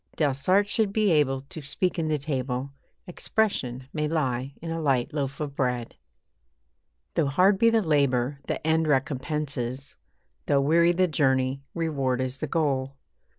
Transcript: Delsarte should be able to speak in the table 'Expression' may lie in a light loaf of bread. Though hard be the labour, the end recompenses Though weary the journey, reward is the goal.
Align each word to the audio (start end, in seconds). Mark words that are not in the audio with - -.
Delsarte 0.17 0.65
should 0.67 0.91
be 0.91 1.11
able 1.11 1.41
to 1.41 1.61
speak 1.61 1.99
in 1.99 2.07
the 2.07 2.17
table 2.17 2.71
'Expression' 3.05 3.87
may 3.93 4.07
lie 4.07 4.55
in 4.59 4.71
a 4.71 4.81
light 4.81 5.13
loaf 5.13 5.39
of 5.39 5.55
bread. 5.55 5.95
Though 7.13 7.27
hard 7.27 7.59
be 7.59 7.69
the 7.69 7.83
labour, 7.83 8.39
the 8.47 8.65
end 8.65 8.87
recompenses 8.87 9.95
Though 10.47 10.61
weary 10.61 10.91
the 10.91 11.07
journey, 11.07 11.61
reward 11.75 12.19
is 12.19 12.39
the 12.39 12.47
goal. 12.47 12.95